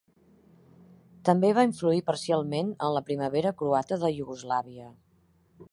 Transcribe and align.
També 1.29 1.51
va 1.57 1.65
influir 1.67 2.01
parcialment 2.07 2.73
en 2.87 2.97
la 2.97 3.05
primavera 3.11 3.55
croata 3.61 4.03
de 4.05 4.13
Iugoslàvia. 4.19 4.93